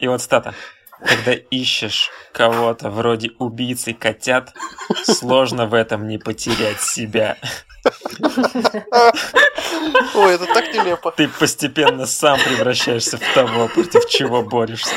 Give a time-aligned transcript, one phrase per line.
[0.00, 0.54] И вот стата.
[1.02, 4.54] Когда ищешь кого-то вроде убийцы котят,
[5.04, 7.36] сложно в этом не потерять себя.
[10.14, 11.12] Ой, это так нелепо.
[11.12, 14.94] Ты постепенно сам превращаешься в того, против чего борешься.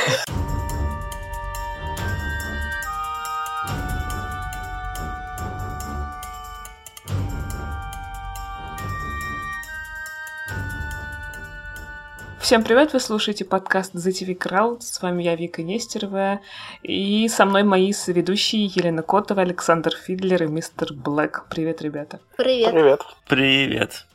[12.44, 14.82] Всем привет, вы слушаете подкаст The TV Crowd.
[14.82, 16.41] С вами я, Вика Нестерова.
[16.81, 21.44] И со мной мои соведущие Елена Котова, Александр Фидлер и мистер Блэк.
[21.50, 22.20] Привет, ребята.
[22.36, 22.72] Привет.
[22.73, 23.00] Привет.
[23.30, 24.05] Привет.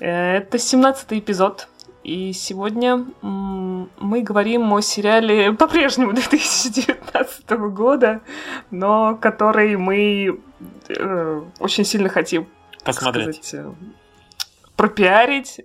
[0.00, 1.68] Э, это 17 эпизод.
[2.04, 8.20] И сегодня мы говорим о сериале по-прежнему 2019 года,
[8.70, 10.38] но который мы
[10.90, 12.46] э, очень сильно хотим
[12.84, 13.42] посмотреть.
[13.42, 13.72] Сказать, э,
[14.78, 15.60] пропиарить,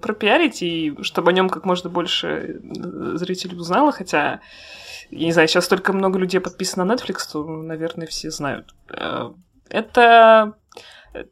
[0.00, 4.40] пропиарить, и чтобы о нем как можно больше э, зрителей узнало, хотя,
[5.10, 8.74] я не знаю, сейчас столько много людей подписано на Netflix, то, наверное, все знают.
[8.88, 9.30] Э,
[9.68, 10.54] это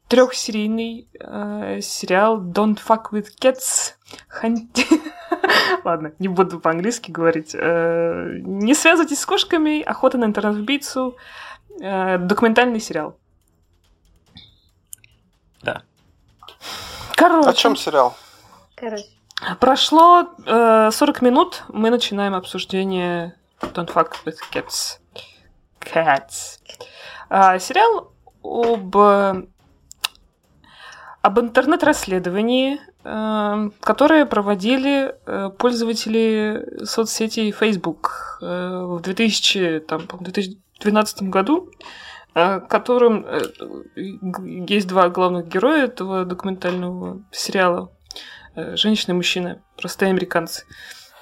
[0.09, 3.95] трехсерийный э, сериал Don't Fuck with Cats.
[5.85, 7.55] Ладно, не буду по-английски говорить.
[7.55, 11.17] Э, не связывайтесь с кошками, охота на интернет-убийцу.
[11.79, 13.19] Документальный сериал.
[17.17, 17.49] Короче.
[17.49, 18.17] О чем сериал?
[18.75, 19.05] Короче.
[19.61, 24.99] Прошло э, 40 минут, мы начинаем обсуждение Don't Fuck with Cats.
[25.81, 26.61] Cats.
[27.31, 29.47] Э, сериал об, об
[31.41, 41.71] интернет-расследовании, э, которое проводили э, пользователи соцсети Facebook э, в 2000, там, 2012 году
[42.35, 43.27] которым
[43.95, 47.91] есть два главных героя этого документального сериала.
[48.57, 50.65] Женщина и мужчина, простые американцы.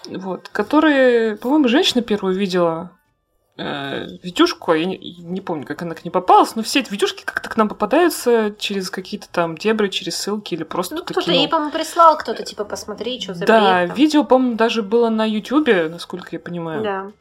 [0.07, 2.91] Вот, которые, по-моему, женщина первую видела
[3.57, 7.23] э, видюшку, я не, не помню, как она к ней попалась, но все эти видюшки
[7.25, 11.49] как-то к нам попадаются через какие-то там дебры, через ссылки или просто Ну, кто-то ей,
[11.49, 15.89] по-моему, прислал, кто-то, типа, посмотри, что за Да, бред, видео, по-моему, даже было на Ютубе,
[15.89, 17.13] насколько я понимаю.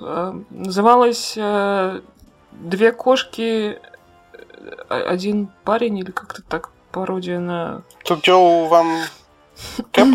[0.00, 0.34] Да.
[0.50, 1.36] Называлось
[2.60, 3.80] две кошки,
[4.88, 7.82] один парень или как-то так пародия на...
[8.04, 9.02] To go вам
[9.92, 10.08] Кэп?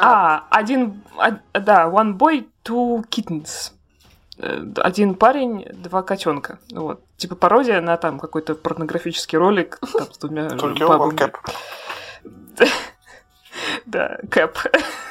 [0.00, 1.02] А, один,
[1.52, 3.72] да, one boy, two kittens.
[4.76, 6.58] Один парень, два котенка.
[6.72, 7.02] Вот.
[7.16, 11.16] Типа пародия на там какой-то порнографический ролик там, с двумя бабами.
[11.16, 11.36] Кэп.
[13.86, 14.56] Да, Кэп.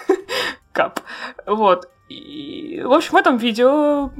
[0.71, 0.99] Кап.
[1.45, 1.89] Вот.
[2.07, 4.11] И, в общем, в этом видео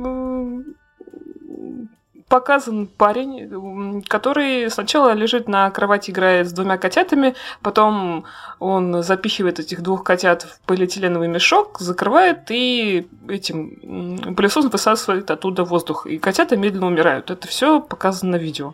[2.28, 8.26] показан парень, который сначала лежит на кровати, играет с двумя котятами, потом
[8.60, 16.06] он запихивает этих двух котят в полиэтиленовый мешок, закрывает и этим пылесосом высасывает оттуда воздух.
[16.06, 17.32] И котята медленно умирают.
[17.32, 18.74] Это все показано на видео.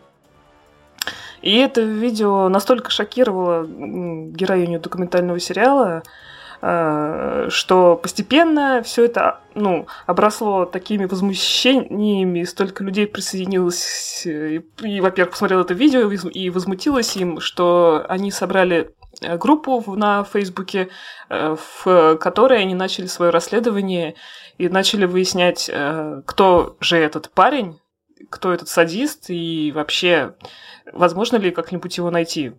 [1.41, 6.01] И это видео настолько шокировало героиню документального сериала,
[6.63, 15.59] что постепенно все это ну, обросло такими возмущениями, столько людей присоединилось и, и во-первых, посмотрел
[15.59, 20.87] это видео и возмутилось им, что они собрали э, группу на Фейсбуке,
[21.29, 24.15] э, в которой они начали свое расследование
[24.57, 25.69] и начали выяснять,
[26.25, 27.81] кто же этот парень,
[28.29, 30.35] кто этот садист и вообще
[30.93, 32.53] возможно ли как-нибудь его найти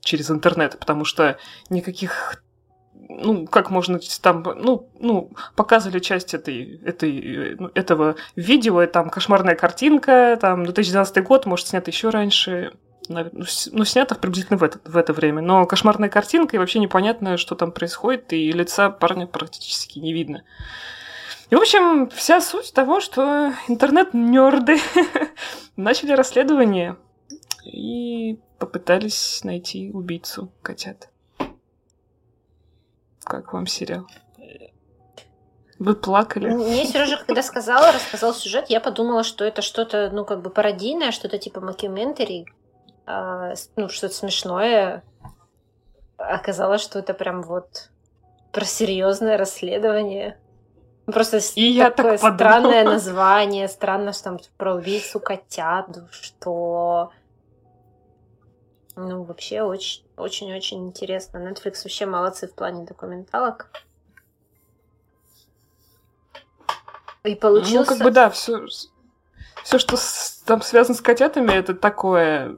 [0.00, 1.38] через интернет, потому что
[1.70, 2.42] никаких
[3.08, 9.54] ну, как можно там, ну, ну, показывали часть этой, этой, ну, этого видео, там кошмарная
[9.54, 12.72] картинка, там 2012 год, может, снято еще раньше,
[13.08, 13.24] ну,
[13.72, 17.54] ну, снято приблизительно в это, в это время, но кошмарная картинка, и вообще непонятно, что
[17.54, 20.44] там происходит, и лица парня практически не видно.
[21.50, 24.78] И, в общем, вся суть того, что интернет-нерды
[25.76, 26.96] начали расследование
[27.64, 31.08] и попытались найти убийцу котят.
[33.28, 34.06] Как вам сериал?
[35.78, 36.48] Вы плакали?
[36.48, 41.12] Мне Сережа, когда сказала, рассказал сюжет, я подумала, что это что-то, ну, как бы пародийное,
[41.12, 42.46] что-то типа макюментари,
[43.06, 45.04] а, ну, что-то смешное.
[46.16, 47.90] Оказалось, что это прям вот
[48.50, 50.40] про серьезное расследование.
[51.06, 57.12] Просто И такое я так странное название, странно, что там про убийцу котят, что
[58.98, 61.38] ну, вообще очень, очень-очень интересно.
[61.38, 63.70] Netflix вообще молодцы в плане документалок.
[67.24, 67.78] И получился...
[67.78, 68.66] Ну, как бы да, все,
[69.62, 72.56] все что с, там связано с котятами, это такое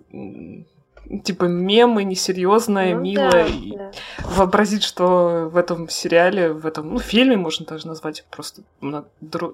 [1.24, 3.30] типа мемы, несерьезное, Ну милое.
[3.30, 3.90] да, и да.
[4.24, 8.62] вообразить, что в этом сериале, в этом, ну, фильме можно даже назвать просто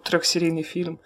[0.04, 1.00] трехсерийный фильм,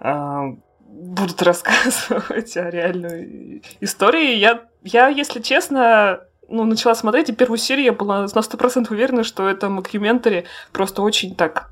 [0.00, 0.56] а,
[0.96, 4.36] будут рассказывать о реальной истории.
[4.36, 9.24] Я, я, если честно, ну, начала смотреть, и первую серию я была на 100% уверена,
[9.24, 11.70] что это мокюментари просто очень так,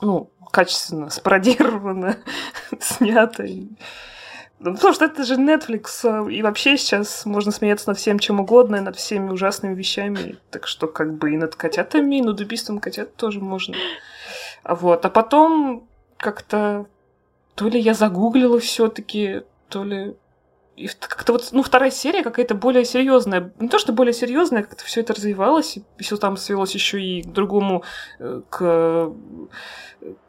[0.00, 2.16] ну, качественно спародировано,
[2.80, 3.44] снято.
[4.60, 8.40] Ну, потому что это же Netflix, а, и вообще сейчас можно смеяться над всем чем
[8.40, 10.36] угодно, над всеми ужасными вещами.
[10.50, 13.76] Так что как бы и над котятами, и над убийством котят тоже можно.
[14.64, 15.04] А Вот.
[15.04, 16.86] А потом как-то
[17.58, 20.14] то ли я загуглила все таки то ли...
[20.76, 23.52] И как-то вот, ну, вторая серия какая-то более серьезная.
[23.58, 27.22] Не то, что более серьезная, как-то все это развивалось, и все там свелось еще и
[27.22, 27.82] к другому,
[28.20, 29.12] э, к,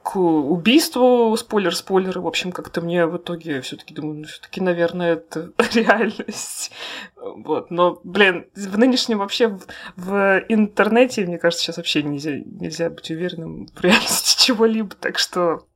[0.02, 2.20] к убийству, спойлер, спойлер.
[2.20, 6.72] В общем, как-то мне в итоге все-таки думаю, ну, все-таки, наверное, это реальность.
[7.16, 7.70] Вот.
[7.70, 9.68] Но, блин, в нынешнем вообще в,
[9.98, 14.96] в интернете, мне кажется, сейчас вообще нельзя, нельзя быть уверенным в реальности чего-либо.
[14.96, 15.68] Так что,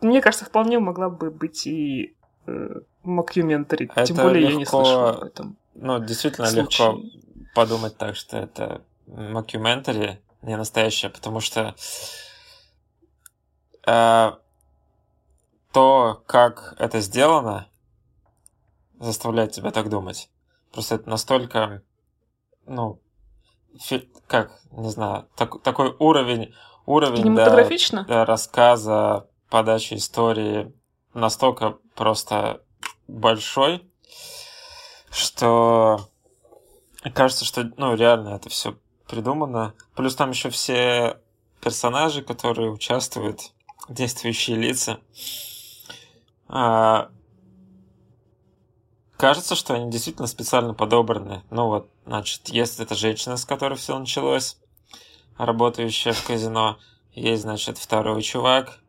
[0.00, 2.14] мне кажется, вполне могла бы быть и
[2.46, 3.90] э, мокюментари.
[4.06, 5.56] Тем более я не легко слышала об этом.
[5.74, 6.88] Ну, действительно случае.
[6.92, 7.08] легко
[7.54, 11.74] подумать так, что это мокюментари, не настоящее, потому что
[13.86, 14.32] э,
[15.72, 17.66] то, как это сделано,
[18.98, 20.30] заставляет тебя так думать.
[20.72, 21.82] Просто это настолько,
[22.66, 23.00] ну,
[23.78, 26.54] фи- как, не знаю, так- такой уровень,
[26.86, 27.50] уровень да,
[28.06, 30.72] да, рассказа, подачи истории
[31.12, 32.62] настолько просто
[33.08, 33.82] большой,
[35.10, 36.08] что
[37.14, 39.74] кажется, что ну реально это все придумано.
[39.94, 41.20] Плюс там еще все
[41.60, 43.52] персонажи, которые участвуют,
[43.88, 45.00] действующие лица.
[46.48, 47.10] А,
[49.16, 51.42] кажется, что они действительно специально подобраны.
[51.50, 54.58] Ну вот, значит, есть эта женщина, с которой все началось,
[55.36, 56.78] работающая в казино.
[57.12, 58.80] Есть, значит, второй чувак,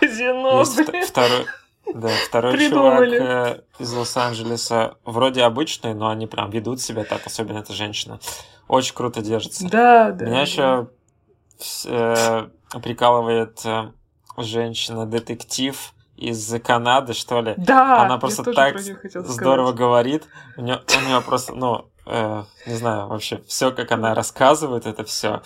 [0.00, 1.46] Казино, второй,
[1.94, 3.18] да, второй Придумали.
[3.18, 4.96] чувак э, из Лос-Анджелеса.
[5.04, 8.20] Вроде обычный, но они прям ведут себя так, особенно эта женщина.
[8.68, 9.68] Очень круто держится.
[9.68, 10.24] Да, да.
[10.24, 10.40] Меня да.
[10.42, 10.88] еще
[11.86, 12.48] э,
[12.80, 13.90] прикалывает э,
[14.36, 17.54] женщина-детектив из Канады, что ли.
[17.56, 19.74] Да, Она просто так здорово сказать.
[19.78, 20.24] говорит.
[20.56, 25.04] У нее, у нее просто, ну, э, не знаю, вообще все, как она рассказывает это
[25.04, 25.42] все.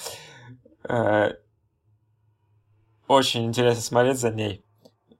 [3.08, 4.65] Очень интересно смотреть за ней.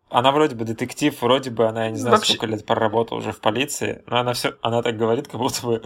[0.08, 3.32] Она вроде бы детектив, вроде бы она, я не знаю, Вообще- сколько лет проработала уже
[3.32, 5.82] в полиции, но она все, она так говорит, как будто бы,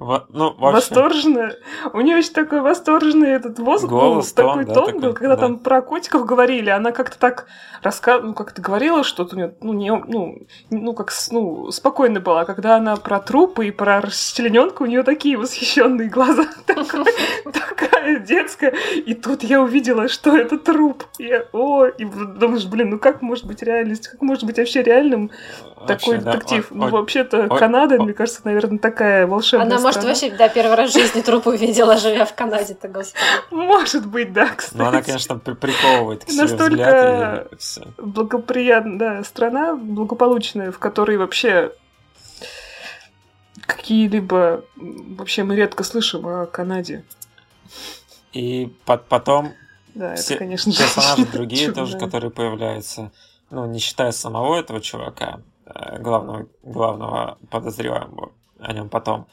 [0.00, 1.56] ну, вообще, Восторженная.
[1.92, 5.12] У нее еще такой восторженный этот возглас, Голос, был, тон, такой да, тон такой, был,
[5.14, 5.40] когда да.
[5.42, 7.46] там про котиков говорили, она как-то так
[7.80, 8.20] раска...
[8.20, 10.38] ну, как-то говорила что-то, у неё, ну, не, ну,
[10.70, 12.44] ну, как, ну, спокойно была.
[12.44, 18.74] Когда она про трупы и про расчлененку, у нее такие восхищенные глаза, такая детская.
[18.96, 21.04] И тут я увидела, что это труп.
[21.18, 25.30] Я, о, и думаешь, блин, ну как может быть реальность, как может быть вообще реальным
[25.86, 26.70] такой вообще, да, детектив?
[26.70, 30.08] о- Ну, вообще-то о- Канада, о- мне кажется, наверное, такая волшебная Она, может, страна.
[30.08, 33.22] вообще, да, первый раз в жизни труп увидела, живя в Канаде-то, господи.
[33.50, 34.76] Может быть, да, кстати.
[34.76, 37.86] Ну, она, конечно, при- приковывает к себе Настолько- взгляд и все.
[37.98, 41.72] Благоприятная да, страна, благополучная, в которой вообще
[43.66, 44.64] какие-либо...
[44.76, 47.04] Вообще мы редко слышим о Канаде.
[48.32, 49.52] И по- потом
[49.94, 51.80] Да, все это, конечно персонажи другие чудо.
[51.80, 53.10] тоже, которые появляются,
[53.50, 59.26] ну, не считая самого этого чувака, э, главного, главного подозреваемого, о нем потом.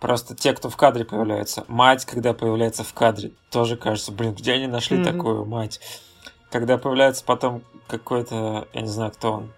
[0.00, 1.64] Просто те, кто в кадре появляются.
[1.68, 5.04] Мать, когда появляется в кадре, тоже кажется, блин, где они нашли Мгм.
[5.04, 5.80] такую мать?
[6.50, 9.52] Когда появляется потом какой-то, я не знаю, кто он,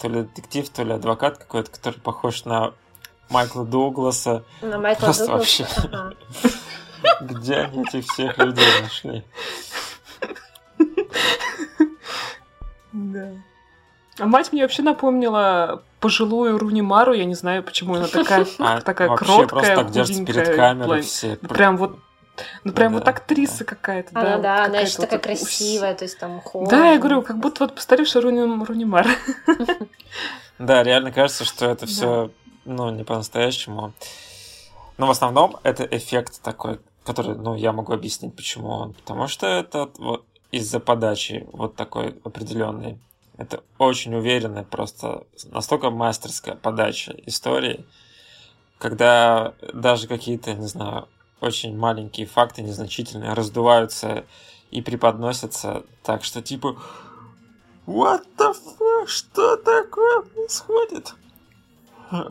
[0.00, 2.72] то ли детектив, то ли адвокат какой-то, который похож на
[3.28, 4.44] Майкла Дугласа.
[4.62, 5.62] На Майкла Просто Дугласа.
[5.62, 5.66] вообще.
[5.92, 6.14] Ага.
[7.20, 9.24] Где они этих всех людей нашли?
[12.92, 13.30] Да.
[14.18, 18.80] А мать мне вообще напомнила пожилую Руни Мару, я не знаю, почему она такая, А
[18.80, 21.38] такая кроткая, просто так держится перед камерой все.
[21.40, 21.98] Ну, Прям вот,
[22.64, 23.10] ну прям вот Да.
[23.12, 24.20] актриса какая-то, да.
[24.20, 26.70] Она, вот да, она какая-то еще вот такая такая- красивая, то есть там ухоженная.
[26.70, 29.10] Да, я говорю, как будто вот постаревшая Руни, Руни Мара.
[30.58, 32.30] Да, реально кажется, что это все,
[32.64, 33.94] ну, не по-настоящему.
[34.98, 38.92] Но в основном это эффект такой, который, ну, я могу объяснить, почему он.
[38.92, 42.98] Потому что это вот из-за подачи вот такой определенной.
[43.38, 47.84] Это очень уверенная, просто настолько мастерская подача истории,
[48.78, 51.08] когда даже какие-то, не знаю,
[51.40, 54.26] очень маленькие факты, незначительные, раздуваются
[54.70, 56.76] и преподносятся так, что типа
[57.86, 59.06] What the fuck?
[59.08, 61.14] Что такое происходит?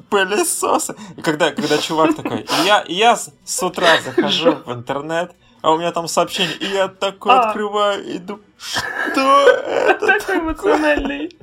[0.10, 0.96] пылесосы.
[1.18, 5.92] И когда, когда чувак такой, я, я с утра захожу в интернет, а у меня
[5.92, 7.42] там сообщение, и я такой А.
[7.42, 9.48] открываю и думаю, что
[9.88, 11.38] это Такой эмоциональный.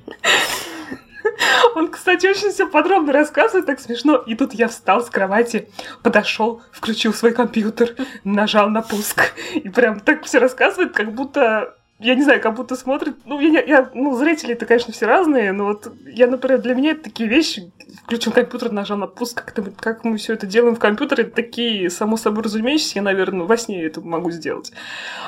[1.75, 4.16] Он, кстати, очень все подробно рассказывает, так смешно.
[4.16, 5.70] И тут я встал с кровати,
[6.02, 7.94] подошел, включил свой компьютер,
[8.25, 9.34] нажал на пуск.
[9.54, 13.17] И прям так все рассказывает, как будто я не знаю, как будто смотрит...
[13.25, 17.05] Ну, я, я- ну, зрители-то, конечно, все разные, но вот я, например, для меня это
[17.05, 17.73] такие вещи,
[18.05, 21.35] включил компьютер, нажал на пуск, как, это, как мы все это делаем в компьютере, это
[21.35, 24.73] такие, само собой разумеющиеся, я, наверное, во сне это могу сделать.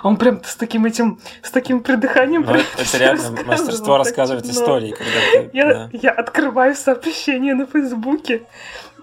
[0.03, 2.43] А он прям с таким этим, с таким придыханием...
[2.43, 4.59] Ну, это, это реально мастерство так рассказывать чудно.
[4.59, 5.51] истории, когда ты...
[5.53, 5.91] Я, да.
[5.93, 8.43] я открываю сообщение на Фейсбуке.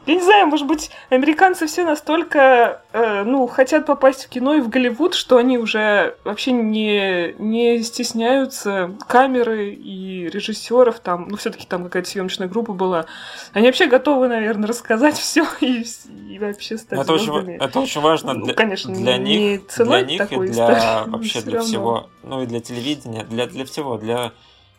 [0.07, 4.61] Я не знаю, может быть, американцы все настолько, э, ну, хотят попасть в кино и
[4.61, 11.67] в Голливуд, что они уже вообще не, не стесняются камеры и режиссеров там, ну, все-таки
[11.67, 13.05] там какая-то съемочная группа была.
[13.51, 15.83] Они вообще готовы, наверное, рассказать все и,
[16.29, 20.01] и вообще стать Ну, Это очень, это очень важно Ну, для, конечно, для них, для
[20.03, 24.31] них и для истории, вообще для всего, ну и для телевидения, для для всего, для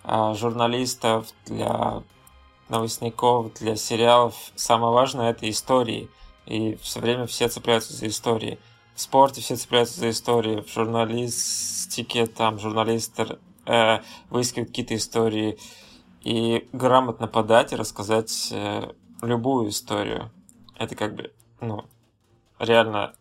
[0.05, 2.03] а, журналистов, для
[2.69, 4.35] новостников, для сериалов.
[4.57, 6.09] Самое важное это истории,
[6.47, 8.59] и все время все цепляются за истории.
[8.95, 15.59] В спорте все цепляются за истории, в журналистике там журналисты э, выискивают какие-то истории
[16.23, 20.31] и грамотно подать и рассказать э, любую историю.
[20.77, 21.85] Это как бы, ну,
[22.59, 23.15] реально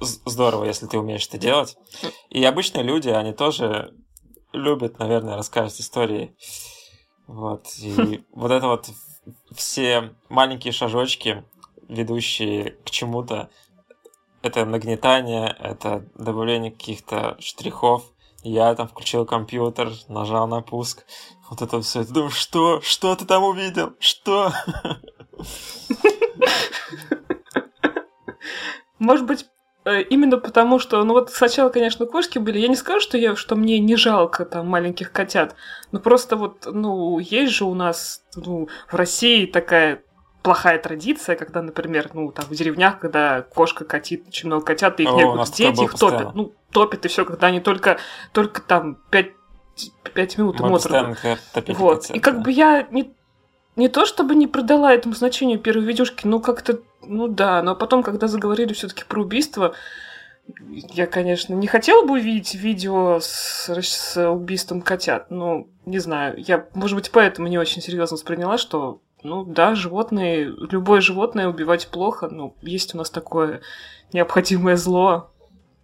[0.00, 1.76] здорово, если ты умеешь это делать.
[2.30, 3.94] И обычные люди, они тоже
[4.52, 6.36] любят, наверное, рассказывать истории.
[7.26, 7.66] Вот.
[7.78, 8.90] И вот это вот
[9.54, 11.44] все маленькие шажочки,
[11.88, 13.50] ведущие к чему-то,
[14.42, 18.04] это нагнетание, это добавление каких-то штрихов.
[18.42, 21.04] Я там включил компьютер, нажал на пуск.
[21.50, 22.04] Вот это все.
[22.04, 22.80] Думаю, что?
[22.80, 23.94] Что ты там увидел?
[23.98, 24.52] Что?
[28.98, 29.46] Может быть,
[29.86, 32.58] именно потому, что, ну вот сначала, конечно, кошки были.
[32.58, 35.54] Я не скажу, что, я, что мне не жалко там маленьких котят.
[35.92, 40.02] Но просто вот, ну, есть же у нас ну, в России такая
[40.42, 45.02] плохая традиция, когда, например, ну, там, в деревнях, когда кошка котит очень много котят, и
[45.02, 45.90] их О, некуда деть, их топят.
[45.92, 46.32] постоянно.
[46.34, 47.98] Ну, топят и все, когда они только,
[48.32, 49.26] только там 5,
[50.14, 50.74] пять минут Мы им
[51.74, 52.02] Вот.
[52.02, 52.40] котят, И как да.
[52.42, 53.12] бы я не,
[53.74, 58.02] не то чтобы не продала этому значению первой видюшки, ну как-то, ну да, но потом,
[58.02, 59.74] когда заговорили все-таки про убийство,
[60.68, 66.68] я, конечно, не хотела бы увидеть видео с, с убийством котят, но не знаю, я,
[66.74, 72.28] может быть, поэтому не очень серьезно восприняла, что, ну да, животные, любое животное убивать плохо,
[72.28, 73.60] ну, есть у нас такое
[74.12, 75.32] необходимое зло,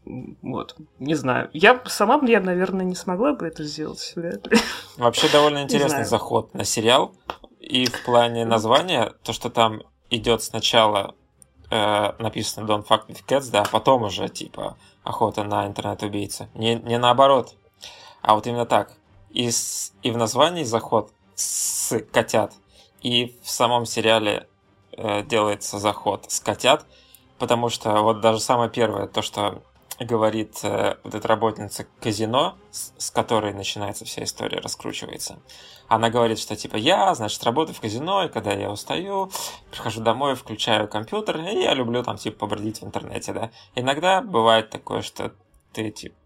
[0.04, 1.48] вот, не знаю.
[1.52, 4.58] Я сама, я, наверное, не смогла бы это сделать, вряд ли.
[4.96, 7.14] Вообще довольно интересный заход на сериал.
[7.60, 9.82] И в плане названия, то, что там
[10.16, 11.14] идет сначала
[11.70, 16.48] э, написано Don't fuck with cats, да, а потом уже типа охота на интернет-убийцу.
[16.54, 17.54] Не, не наоборот.
[18.20, 18.92] А вот именно так.
[19.30, 22.52] И, с- и в названии заход с котят,
[23.00, 24.46] и в самом сериале
[24.92, 26.86] э, делается заход с котят,
[27.38, 29.62] потому что вот даже самое первое, то, что
[30.04, 35.38] говорит э, вот эта работница казино, с, которой начинается вся история, раскручивается.
[35.88, 39.30] Она говорит, что типа я, значит, работаю в казино, и когда я устаю,
[39.70, 43.50] прихожу домой, включаю компьютер, и я люблю там типа побродить в интернете, да.
[43.74, 45.32] Иногда бывает такое, что
[45.72, 46.16] ты типа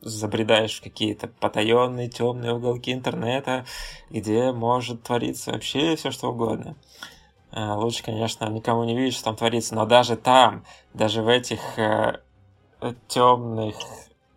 [0.00, 3.64] забредаешь в какие-то потаенные темные уголки интернета,
[4.10, 6.76] где может твориться вообще все что угодно.
[7.52, 11.60] Э, Лучше, конечно, никому не видеть, что там творится, но даже там, даже в этих
[13.08, 13.76] темных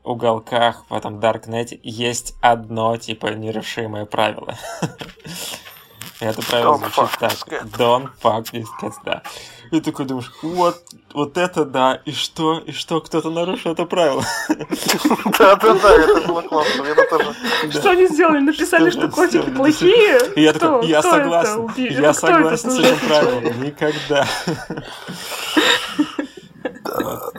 [0.03, 4.55] уголках в этом Даркнете есть одно, типа, нерушимое правило.
[6.19, 7.31] Это правило звучит так.
[7.77, 9.23] Don't fuck with cats, да.
[9.71, 10.83] И такой думаешь, вот,
[11.13, 14.23] вот это да, и что, и что, кто-то нарушил это правило.
[14.49, 16.83] Да-да-да, это было классно.
[16.83, 17.33] Это тоже...
[17.71, 18.39] Что они сделали?
[18.39, 20.19] Написали, Что котики плохие?
[20.35, 23.63] И я такой, я согласен, я согласен с этим правилом.
[23.63, 24.27] Никогда.
[26.83, 27.33] Вот.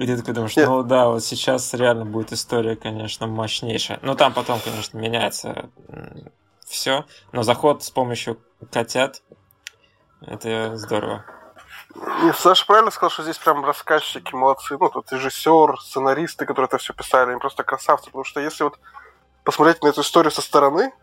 [0.00, 0.66] И ты такой думаешь, Нет.
[0.66, 3.98] ну да, вот сейчас реально будет история, конечно, мощнейшая.
[4.00, 5.68] Ну там потом, конечно, меняется
[6.64, 8.40] все, но заход с помощью
[8.72, 9.20] котят,
[10.22, 11.26] это здорово.
[12.22, 14.78] Не, Саша правильно сказал, что здесь прям рассказчики молодцы.
[14.80, 18.06] Ну, тут режиссер, сценаристы, которые это все писали, они просто красавцы.
[18.06, 18.78] Потому что если вот
[19.44, 20.94] посмотреть на эту историю со стороны,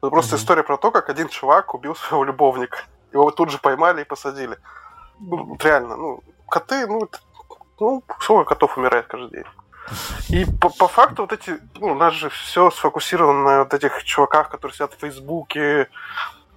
[0.00, 0.42] то просто Мгм.
[0.44, 2.78] история про то, как один чувак убил своего любовника.
[3.12, 4.56] Его тут же поймали и посадили.
[5.18, 7.18] Ну, реально, ну, коты, ну, это-
[7.80, 9.44] ну, сколько котов умирает каждый день.
[10.28, 14.02] И по, по факту вот эти, ну, у нас же все сфокусировано на вот этих
[14.04, 15.88] чуваках, которые сидят в Фейсбуке,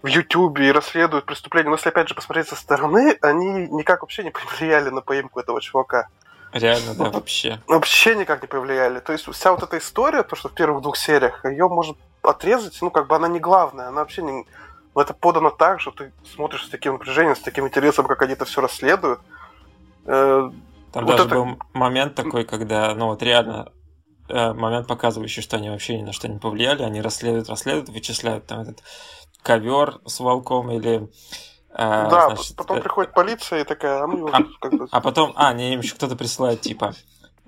[0.01, 1.69] в Ютубе и расследуют преступления.
[1.69, 5.61] Но если опять же посмотреть со стороны, они никак вообще не повлияли на поимку этого
[5.61, 6.07] чувака.
[6.53, 7.61] Реально, да, вообще.
[7.67, 8.99] Вообще никак не повлияли.
[8.99, 12.77] То есть вся вот эта история, то, что в первых двух сериях, ее может отрезать,
[12.81, 14.45] ну, как бы она не главная, она вообще не...
[14.95, 18.33] Но это подано так, что ты смотришь с таким напряжением, с таким интересом, как они
[18.33, 19.19] это все расследуют.
[20.93, 23.71] Там Вот даже это- был момент такой, когда, ну вот реально,
[24.27, 28.47] э, момент показывающий, что они вообще ни на что не повлияли, они расследуют, расследуют, вычисляют
[28.47, 28.81] там этот
[29.43, 31.09] ковер с волком или...
[31.71, 34.87] э, да, значит, потом э, приходит полиция и такая, а мы А- как бы...
[34.91, 36.93] А потом, а, не, им еще кто-то присылает, типа,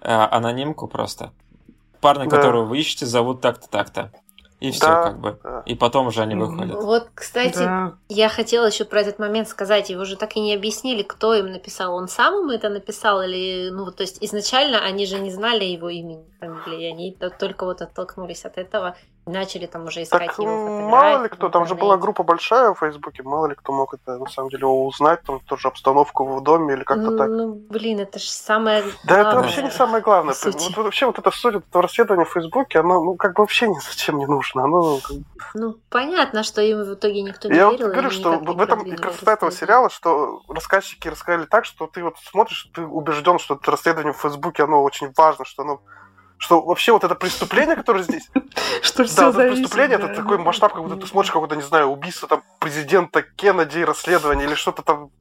[0.01, 1.31] э, анонимку просто.
[1.99, 2.35] Парня, Да.
[2.37, 4.11] которого вы ищете, зовут так-то, так-то.
[4.61, 5.39] И все, Да, как бы.
[5.43, 5.63] да.
[5.65, 6.75] И потом уже они выходят.
[6.81, 7.95] Вот, кстати, Да.
[8.09, 9.89] я хотела еще про этот момент сказать.
[9.89, 11.95] Его же так и не объяснили, кто им написал.
[11.95, 13.69] Он сам им это написал или...
[13.71, 16.91] Ну, вот, то есть изначально они же не знали его имени, фамилии.
[16.91, 21.23] Они то- только вот оттолкнулись от этого начали там уже искать Так его фотографии мало
[21.23, 24.29] ли кто, там же была группа большая в Фейсбуке, мало ли кто мог это на
[24.29, 27.29] самом деле узнать, там тоже обстановку в доме или как-то ну, так.
[27.29, 30.35] ну, блин, это же самое Да это вообще не самое главное.
[30.43, 33.79] Вот, вообще вот эта суть этого расследования в Фейсбуке, оно ну как бы вообще ни
[33.79, 34.63] зачем не нужно.
[34.63, 35.23] Оно бы-
[35.53, 37.87] Ну, понятно, что им в итоге никто не Я верил.
[37.87, 39.57] и говорю, что в этом красота этого расследование.
[39.57, 44.17] сериала, что рассказчики рассказали так, что ты вот смотришь, ты убежден, что это расследование в
[44.17, 45.81] Фейсбуке, оно очень важно, что оно
[46.41, 48.27] что вообще вот это преступление, которое здесь...
[48.81, 52.27] Что все Да, преступление, это такой масштаб, как будто ты смотришь какое-то, не знаю, убийство
[52.27, 55.11] там президента Кеннеди, расследование или что-то там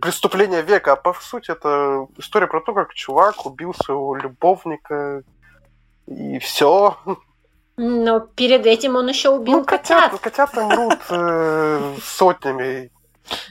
[0.00, 5.22] преступление века, а по сути это история про то, как чувак убил своего любовника
[6.08, 6.96] и все.
[7.76, 10.18] Но перед этим он еще убил Ну, котят.
[10.18, 12.90] котята, котята мрут э, сотнями.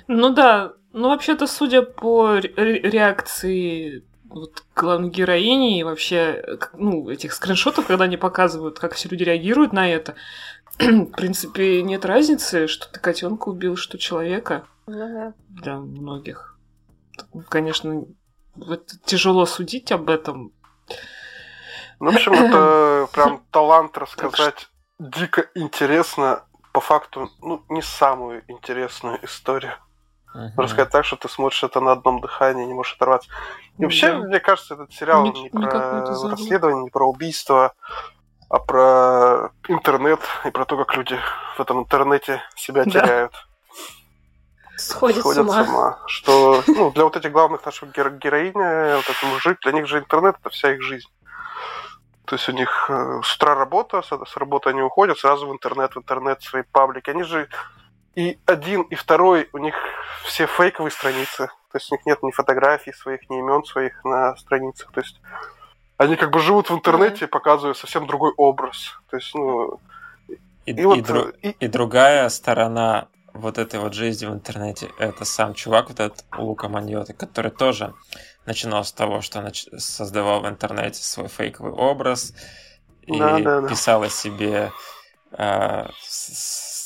[0.07, 4.03] Ну да, ну вообще-то, судя по ре- ре- реакции
[4.35, 9.71] вот, главной героини и вообще, ну, этих скриншотов, когда они показывают, как все люди реагируют
[9.71, 10.15] на это,
[10.77, 15.33] в принципе, нет разницы, что ты котенка убил, что человека Ну да.
[15.47, 16.59] для многих.
[17.47, 18.03] Конечно,
[18.55, 20.51] вот тяжело судить об этом.
[22.01, 24.67] Ну, в общем, это прям талант рассказать
[24.99, 29.75] дико интересно, по факту, ну, не самую интересную историю.
[30.35, 30.51] Мгм.
[30.57, 33.29] Рассказать так, что ты смотришь это на одном дыхании, не можешь оторваться.
[33.77, 34.17] И вообще, Да.
[34.19, 37.73] мне кажется, этот сериал Ни- не про расследование, не про убийство,
[38.49, 41.17] а про интернет и про то, как люди
[41.55, 42.91] в этом интернете себя Да.
[42.91, 43.33] теряют.
[44.77, 45.99] Сходит с сходят ума.
[46.05, 49.99] Что, ну, для вот этих главных наших геро- героини, вот этих мужик, для них же
[49.99, 51.07] интернет это вся их жизнь.
[52.25, 55.53] То есть у них э, с утра работа, с, с работы они уходят, сразу в
[55.53, 57.09] интернет, в интернет, в свои паблики.
[57.09, 57.47] Они же
[58.15, 59.75] и один, и второй, у них
[60.23, 61.47] все фейковые страницы.
[61.71, 64.91] То есть у них нет ни фотографий своих, ни имен своих на страницах.
[64.93, 65.19] То есть
[65.97, 68.93] они как бы живут в интернете, показывая совсем другой образ.
[69.09, 69.79] То есть, ну,
[70.65, 70.99] И, и, и вот...
[70.99, 75.99] дру- и- и другая сторона вот этой вот жизни в интернете, это сам чувак, вот
[75.99, 77.93] этот Лука Маньота, который тоже
[78.45, 82.33] начинал с того, что нач- создавал в интернете свой фейковый образ
[83.01, 83.67] и Да, да, да.
[83.67, 84.71] писал о себе
[85.31, 86.85] э, с-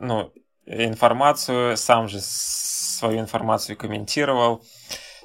[0.00, 0.32] ну,
[0.66, 4.62] информацию, сам же свою информацию комментировал.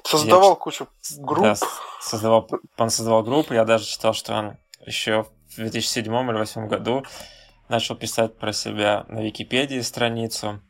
[0.04, 1.46] создавал Я- кучу Да, групп.
[1.46, 1.64] с-
[2.00, 2.48] создавал,
[2.78, 7.04] он создавал группу, я даже читал, что он еще в 2007 или 2008 году
[7.68, 10.60] начал писать про себя на Википедии страницу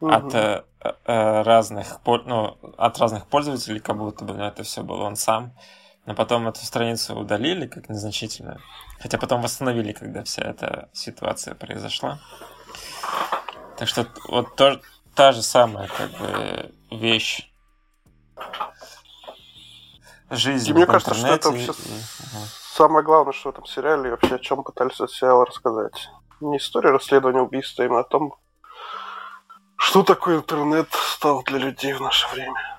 [0.00, 0.36] от Мгм.
[0.36, 0.62] э,
[1.06, 5.56] э, разных ну, от разных пользователей, как будто бы, но это все был он сам.
[6.04, 8.58] Но потом эту страницу удалили как незначительную.
[8.98, 12.18] Хотя потом восстановили, когда вся эта ситуация произошла.
[13.76, 14.80] Так что вот то,
[15.14, 17.50] та же самая как бы вещь.
[20.30, 22.00] Жизнь И мне в кажется, что это вообще и-.
[22.74, 26.08] Самое главное, что в этом сериале и вообще о чем пытались этот сериал рассказать.
[26.40, 28.34] Не история расследования убийства, а именно о том,
[29.76, 32.78] что такое интернет стал для людей в наше время.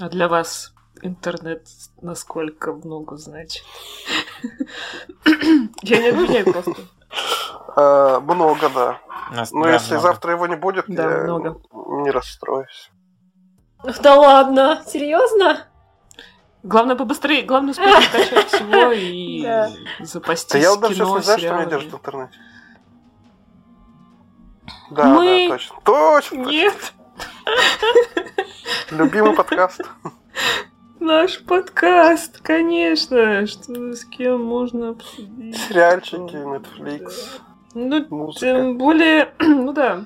[0.00, 1.66] А для вас интернет
[2.00, 3.64] насколько много значит?
[5.82, 6.74] Я не обвиняю просто.
[7.76, 8.98] А, много, да.
[9.52, 12.90] Но если завтра его не будет, я не расстроюсь.
[14.02, 15.66] Да ладно, серьезно?
[16.64, 19.70] Главное побыстрее, главное успеть скачать всего и Да.
[20.00, 22.34] запастись Да я вот даже сейчас не знаю, что меня держит в интернете.
[24.90, 25.76] Да, Мы- да, точно.
[25.84, 26.50] Точно, точно.
[26.50, 26.94] Нет,
[28.90, 29.80] Любимый подкаст.
[31.00, 33.46] наш подкаст, конечно.
[33.46, 35.56] Что с кем можно обсудить?
[35.56, 37.12] Сериальчики, Netflix,
[37.74, 38.40] Ну, музыка.
[38.46, 40.04] тем более, ну да.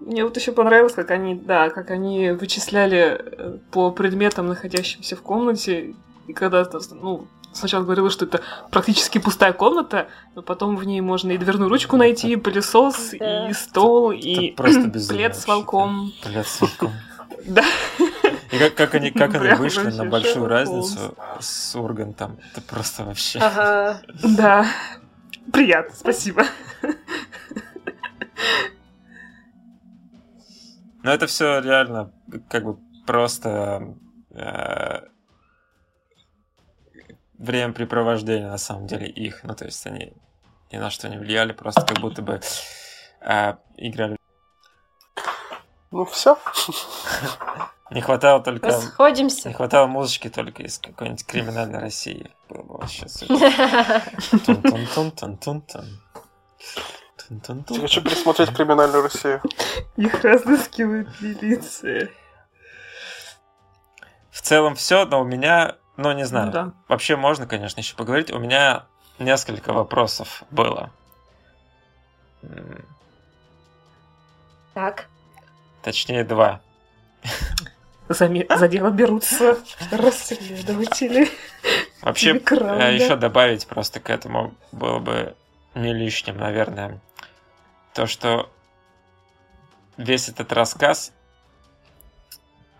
[0.00, 5.22] Мне вот еще понравилось, как они, да, как они вычисляли э, по предметам, находящимся в
[5.22, 5.94] комнате,
[6.28, 6.64] и когда,
[7.02, 11.68] ну, сначала говорила, что это практически пустая комната, но потом в ней можно и дверную
[11.68, 13.48] ручку найти, и пылесос, Да.
[13.48, 14.50] и стол, Это и
[15.08, 16.12] плед с волком.
[16.22, 16.92] Плед с волком.
[17.46, 17.64] Да.
[18.50, 23.38] И как, как они, как они вышли на большую разницу с Ургантом, это просто вообще...
[23.40, 24.00] Ага.
[24.22, 24.66] Да.
[25.52, 26.44] Приятно, спасибо.
[31.02, 32.12] Но это все реально
[32.48, 33.94] как бы просто
[34.30, 35.00] э,
[37.38, 39.42] времяпрепровождение на самом деле их.
[39.44, 40.12] Ну, то есть они
[40.70, 42.40] ни на что не влияли, просто как будто бы
[43.20, 44.16] э, играли.
[45.90, 46.38] Ну все.
[47.90, 48.66] Не хватало только...
[48.66, 49.52] Не Расходимся.
[49.52, 52.30] хватало музычки только из какой-нибудь криминальной России.
[52.48, 53.06] Было бы вообще.
[57.30, 59.42] Я хочу пересмотреть криминальную Россию.
[59.96, 62.10] Их разыскивает милиция.
[64.30, 66.72] В целом все, но у меня, ну не знаю, Ну да.
[66.88, 68.30] вообще можно, конечно, еще поговорить.
[68.30, 68.86] У меня
[69.18, 70.90] несколько вопросов было.
[74.74, 75.06] Так.
[75.82, 76.60] Точнее, два.
[78.08, 79.58] За, за дело берутся
[79.90, 81.28] расследователи.
[82.02, 82.88] Вообще, да.
[82.88, 85.36] еще добавить просто к этому было бы
[85.74, 87.00] не лишним, наверное,
[87.92, 88.50] то, что
[89.96, 91.12] весь этот рассказ,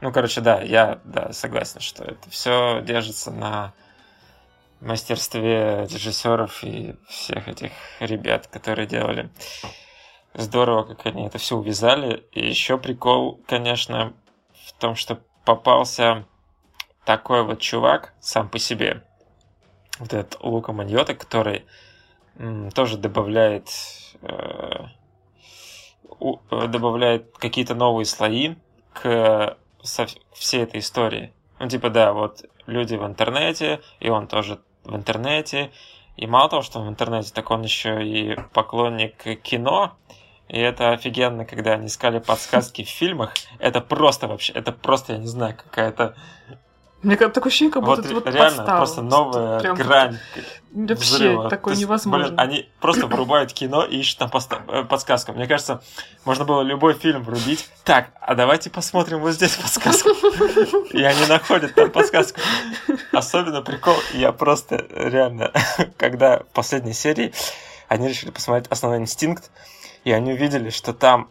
[0.00, 3.74] ну, короче, да, я да, согласен, что это все держится на
[4.80, 9.28] мастерстве режиссеров и всех этих ребят, которые делали.
[10.34, 12.24] Здорово, как они это все увязали.
[12.32, 14.12] И еще прикол, конечно,
[14.68, 16.26] в том, что попался
[17.04, 19.04] такой вот чувак сам по себе.
[19.98, 21.64] Вот этот Лука Маньота, который
[22.36, 23.68] м, тоже добавляет
[24.22, 24.86] э,
[26.20, 28.54] у- добавляет какие-то новые слои
[28.92, 31.32] к со- всей этой истории.
[31.58, 35.70] Ну, типа, да, вот люди в интернете, и он тоже в интернете.
[36.16, 39.96] И мало того, что он в интернете, так он еще и поклонник кино.
[40.48, 43.34] И это офигенно, когда они искали подсказки в фильмах.
[43.58, 46.14] Это просто вообще, это просто, я не знаю, какая-то...
[47.02, 48.76] Мне как такое ощущение, как будто Вот вот реально, подстава.
[48.78, 50.18] просто новая Прям грань.
[50.72, 51.48] Вообще, взрыва.
[51.48, 52.26] такое есть, невозможно.
[52.26, 54.30] блин, они просто врубают кино и ищут там
[54.68, 55.32] э, подсказку.
[55.32, 55.80] Мне кажется,
[56.24, 57.70] можно было любой фильм врубить.
[57.84, 60.08] Так, а давайте посмотрим вот здесь подсказку.
[60.90, 62.40] И они находят там подсказку.
[63.12, 65.52] Особенно прикол, я просто реально,
[65.96, 67.32] когда в последней серии
[67.86, 69.50] они решили посмотреть «Основной инстинкт»,
[70.08, 71.30] и они увидели, что там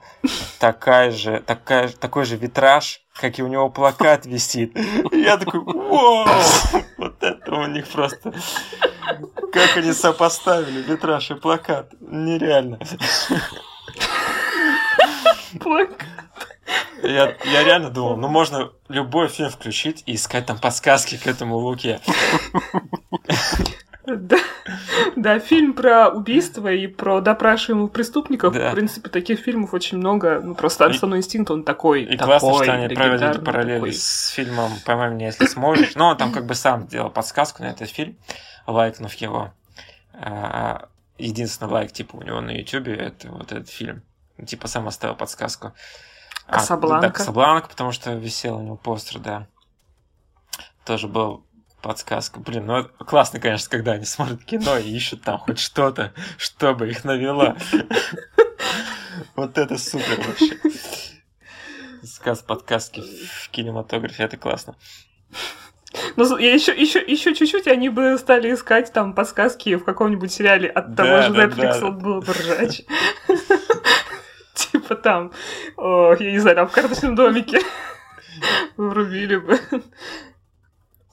[0.59, 4.77] такая же, такая, такой же витраж, как и у него плакат висит.
[5.11, 6.27] И я такой, вау!
[6.99, 8.31] Вот это у них просто...
[9.51, 11.91] Как они сопоставили витраж и плакат.
[12.01, 12.79] Нереально.
[15.59, 16.05] Плак.
[17.01, 21.57] Я, я реально думал, ну можно любой фильм включить и искать там подсказки к этому
[21.57, 21.99] Луке.
[24.07, 24.37] Да.
[25.17, 28.53] да, фильм про убийство и про допрашиваемых преступников.
[28.53, 28.71] Да.
[28.71, 30.39] В принципе, таких фильмов очень много.
[30.41, 33.93] Ну, просто «Основной инстинкт», он такой, И такой, классно, что они провели параллели такой.
[33.93, 35.95] с фильмом «Поймай меня, если сможешь».
[35.95, 38.17] Но он там как бы сам сделал подсказку на этот фильм,
[38.65, 39.53] лайкнув его.
[40.13, 44.03] А, Единственный лайк, типа, у него на Ютубе, это вот этот фильм.
[44.45, 45.73] Типа, сам оставил подсказку.
[46.47, 47.07] А, «Касабланка».
[47.07, 49.47] Да, Касабланка, потому что висел у него постер, да.
[50.85, 51.43] Тоже был
[51.81, 52.39] подсказка.
[52.39, 57.03] Блин, ну классно, конечно, когда они смотрят кино и ищут там хоть что-то, чтобы их
[57.03, 57.55] навело.
[59.35, 60.57] Вот это супер вообще.
[62.03, 64.75] Сказ подсказки в кинематографе, это классно.
[66.15, 70.69] Ну, я еще, еще, еще чуть-чуть, они бы стали искать там подсказки в каком-нибудь сериале
[70.69, 71.85] от Да, того же да, Netflix, да.
[71.87, 72.81] он было бы ржач.
[74.53, 75.31] Типа там,
[75.77, 77.61] я не знаю, там в карточном домике
[78.77, 79.59] врубили бы.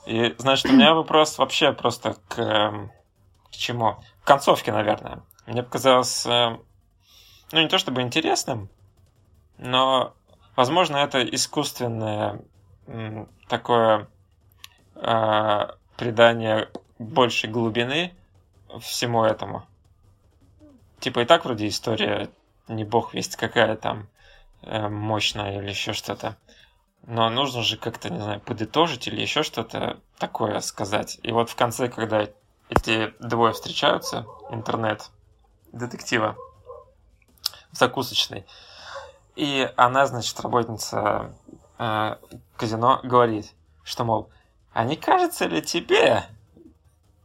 [0.07, 2.93] И, значит, у меня вопрос вообще просто к, эм,
[3.51, 3.97] к чему?
[4.23, 5.23] К концовке, наверное.
[5.47, 6.63] Мне показалось, эм,
[7.53, 8.69] ну, не то чтобы интересным,
[9.59, 10.15] но,
[10.57, 12.43] возможно, это искусственное
[13.49, 14.09] такое
[14.95, 18.15] э, придание большей глубины
[18.81, 19.67] всему этому.
[21.01, 22.31] Типа и так вроде история
[22.69, 24.09] не бог весть какая там
[24.63, 26.37] э, мощная или еще что-то.
[27.07, 31.19] Но нужно же как-то, не знаю, подытожить или еще что-то такое сказать.
[31.23, 32.29] И вот в конце, когда
[32.71, 35.11] эти двое встречаются, интернет,
[35.73, 36.37] детектива,
[37.73, 38.47] в закусочной,
[39.37, 41.35] и она, значит, работница
[41.79, 42.17] э,
[42.57, 44.31] казино, говорит, что, мол,
[44.73, 46.25] а не кажется ли тебе,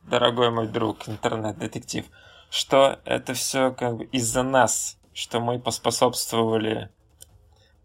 [0.03, 2.05] дорогой мой друг, интернет-детектив,
[2.49, 6.89] что это все как бы из-за нас, что мы поспособствовали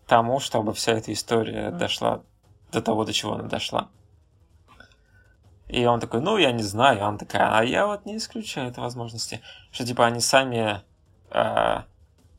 [0.07, 2.23] тому, чтобы вся эта история дошла
[2.73, 3.89] до того, до чего она дошла.
[5.69, 6.99] И он такой, ну, я не знаю.
[6.99, 9.41] И она такая, а я вот не исключаю этой возможности.
[9.73, 10.83] Что, типа, они сами...
[11.31, 11.83] Э,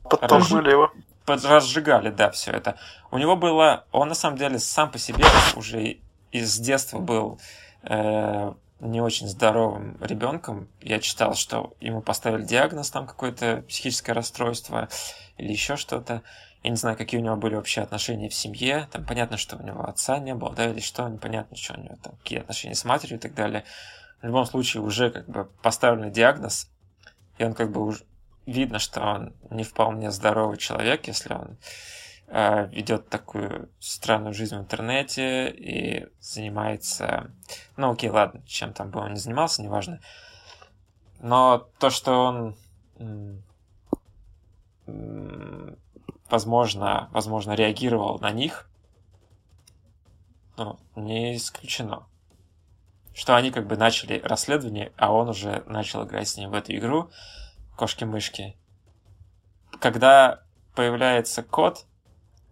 [0.08, 0.92] Подтолкнули его.
[1.26, 2.76] разжигали, да, все это.
[3.10, 3.84] У него было...
[3.92, 5.24] Он, на самом деле, сам по себе
[5.56, 5.98] уже
[6.30, 7.40] из детства был
[7.82, 10.68] э, не очень здоровым ребенком.
[10.80, 14.88] Я читал, что ему поставили диагноз, там какое-то психическое расстройство
[15.36, 16.22] или еще что-то.
[16.62, 18.88] Я не знаю, какие у него были вообще отношения в семье.
[18.90, 21.96] Там понятно, что у него отца не было, да, или что, непонятно, что у него
[22.02, 23.64] там, какие отношения с матерью и так далее.
[24.20, 26.70] В любом случае, уже как бы поставленный диагноз,
[27.38, 28.04] и он как бы уже
[28.46, 31.58] видно, что он не вполне здоровый человек, если он
[32.28, 37.30] э, ведет такую странную жизнь в интернете и занимается...
[37.76, 40.00] Ну, окей, ладно, чем там бы он не занимался, неважно.
[41.20, 42.56] Но то, что он
[46.30, 48.68] возможно, возможно, реагировал на них,
[50.56, 52.06] ну, не исключено.
[53.14, 56.74] Что они как бы начали расследование, а он уже начал играть с ним в эту
[56.74, 57.10] игру
[57.76, 58.56] кошки-мышки.
[59.80, 60.42] Когда
[60.74, 61.86] появляется кот,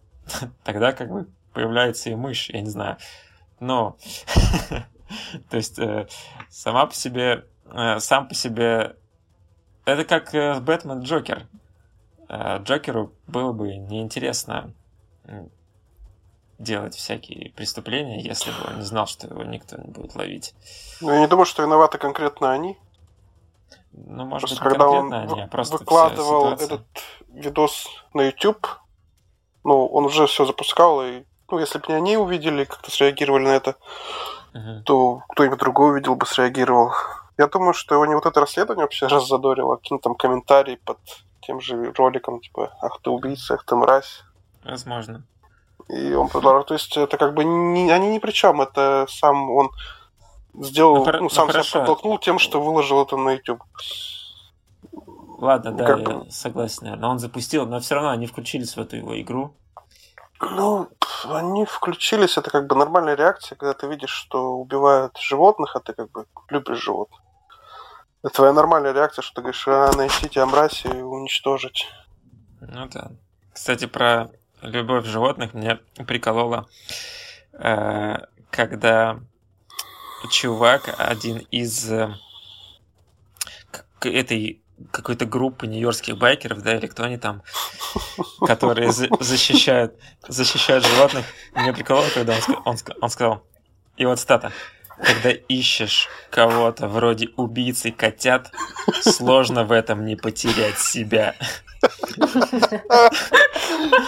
[0.63, 2.97] тогда как бы появляется и мышь, я не знаю.
[3.59, 3.97] Но,
[5.49, 6.07] то есть, э,
[6.49, 8.97] сама по себе, э, сам по себе,
[9.85, 11.47] это как э, Бэтмен Джокер.
[12.29, 14.73] Э, Джокеру было бы неинтересно
[16.57, 20.53] делать всякие преступления, если бы он не знал, что его никто не будет ловить.
[21.01, 22.77] Ну, я не думаю, что виноваты конкретно они.
[23.91, 26.85] Ну, может просто быть, когда он они, а просто выкладывал этот
[27.29, 28.67] видос на YouTube,
[29.63, 33.55] ну, он уже все запускал, и, ну, если бы не они увидели, как-то среагировали на
[33.55, 33.75] это,
[34.53, 34.81] uh-huh.
[34.83, 36.91] то кто-нибудь другой увидел бы, среагировал.
[37.37, 40.99] Я думаю, что его не вот это расследование вообще раззадорило, а какие-то там комментарии под
[41.45, 44.23] тем же роликом, типа, ах ты убийца, ах ты мразь.
[44.63, 45.23] Возможно.
[45.89, 46.63] И он продолжал.
[46.63, 49.69] То есть это как бы не, они ни при чем, это сам он
[50.53, 53.61] сделал, ну, ну, ну сам ну, себя подтолкнул тем, что выложил это на YouTube.
[55.37, 57.09] Ладно, да, как я согласен, наверное.
[57.09, 59.53] Он запустил, но все равно они включились в эту его игру.
[60.41, 60.89] Ну,
[61.25, 65.93] они включились, это как бы нормальная реакция, когда ты видишь, что убивают животных, а ты
[65.93, 67.21] как бы любишь животных.
[68.25, 71.85] Это твоя нормальная реакция, что ты говоришь, а, найти тебя мразь и уничтожить.
[72.59, 73.11] Ну да.
[73.53, 74.31] Кстати, про
[74.63, 75.75] любовь животных мне
[76.07, 76.67] прикололо,
[77.53, 78.15] э,
[78.49, 79.19] когда
[80.31, 82.15] чувак, один из э,
[84.01, 84.59] этой
[84.91, 87.43] какой-то группы нью-йоркских байкеров, да, или кто они там,
[88.39, 91.27] которые защищают, защищают животных.
[91.53, 93.43] Мне прикололо, когда он, он, он сказал,
[93.97, 94.51] и вот стата,
[94.97, 98.51] когда ищешь кого-то вроде убийцы котят,
[99.01, 101.35] сложно в этом не потерять себя.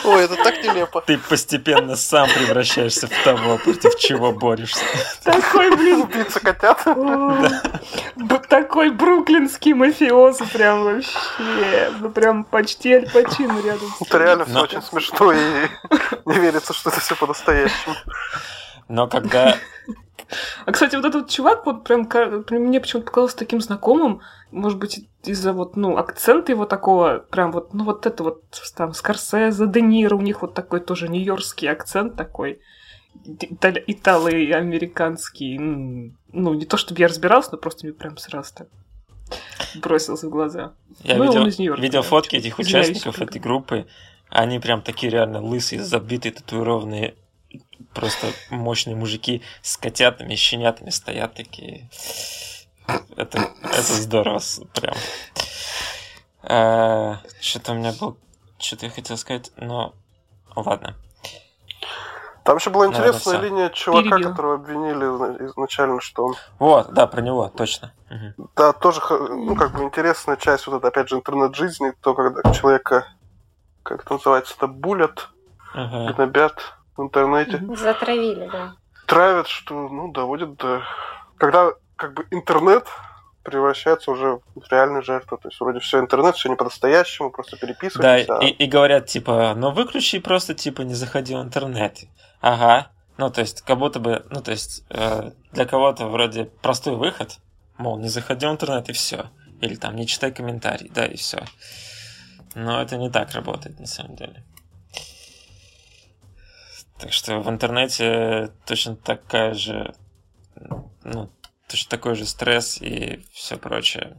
[0.04, 1.02] Ой, это так нелепо.
[1.02, 4.84] Ты постепенно сам превращаешься в того, против чего борешься.
[5.24, 6.02] Такой, блин...
[6.02, 6.84] Убийца котят.
[8.50, 11.92] Такой бруклинский мафиоз прям вообще.
[12.00, 13.94] Ну прям почти Аль Пачино рядом.
[14.00, 15.68] Это реально все очень смешно и
[16.26, 17.96] не верится, что это все по-настоящему.
[18.88, 19.58] Но когда
[20.66, 22.08] а, кстати, вот этот вот чувак, вот прям,
[22.50, 27.74] мне почему-то показался таким знакомым, может быть, из-за вот, ну, акцента его такого, прям вот,
[27.74, 28.44] ну, вот это вот,
[28.76, 32.60] там, Скорсезе, Де Ниро, у них вот такой тоже нью-йоркский акцент такой,
[33.26, 38.68] итало-американский, ну, не то чтобы я разбирался, но просто мне прям сразу так
[39.76, 40.72] бросился в глаза.
[41.04, 43.88] Я ну, видел, видел фотки этих участников этой группы,
[44.30, 47.16] они прям такие реально лысые, забитые, татуированные
[47.98, 51.90] просто мощные мужики с котятами, щенятами стоят такие.
[53.16, 54.40] Это, это здорово,
[54.76, 54.96] прям.
[56.44, 58.18] А, что-то у меня был...
[58.60, 59.94] Что-то я хотел сказать, но...
[60.56, 60.96] Ладно.
[62.44, 64.30] Там еще была интересная Наверное, линия чувака, Перебил.
[64.30, 66.36] которого обвинили изначально, что он...
[66.60, 67.94] Вот, да, про него, точно.
[68.10, 68.50] Угу.
[68.56, 73.08] Да, тоже, ну, как бы интересная часть вот это, опять же, интернет-жизни, то, когда человека,
[73.84, 75.30] как это называется, это булят,
[75.74, 76.14] угу.
[76.14, 77.62] гнобят в интернете.
[77.76, 78.76] Затравили, да.
[79.06, 80.82] Травят, что, ну, доводят до...
[81.38, 82.86] Когда, как бы, интернет
[83.48, 85.38] превращается уже в реальную жертву.
[85.38, 88.28] То есть вроде все интернет, все не по-настоящему, просто переписываешься.
[88.28, 92.00] Да, и, и говорят, типа, ну выключи просто, типа, не заходи в интернет.
[92.42, 92.92] Ага.
[93.18, 97.38] Ну, то есть, как будто бы, ну, то есть, э, для кого-то вроде простой выход,
[97.78, 99.30] мол, не заходи в интернет и все.
[99.62, 101.40] Или там не читай комментарии, да, и все.
[102.54, 104.44] Но это не так работает, на самом деле.
[107.00, 109.94] Так что в интернете точно такая же,
[111.04, 111.30] ну,
[111.68, 114.18] точно такой же стресс и все прочее,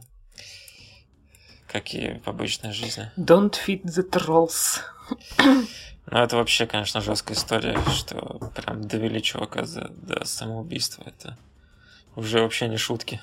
[1.67, 3.11] как и в обычной жизни.
[3.17, 4.79] Don't feed the trolls.
[6.11, 11.03] Ну, это вообще, конечно, жесткая история, что прям довели чувака за, до самоубийства.
[11.05, 11.37] Это
[12.15, 13.21] уже вообще не шутки.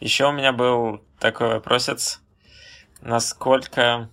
[0.00, 2.20] Еще у меня был такой вопросец.
[3.00, 4.10] Насколько...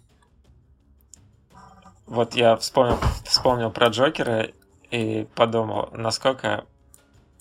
[2.06, 4.50] Вот я вспомнил, вспомнил про Джокера
[4.92, 6.66] и подумал, насколько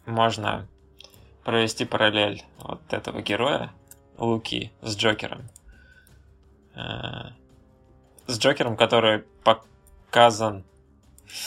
[0.07, 0.69] можно
[1.45, 3.73] провести параллель вот этого героя,
[4.19, 5.49] Луки, с Джокером.
[6.75, 7.31] Э,
[8.27, 10.65] с Джокером, который показан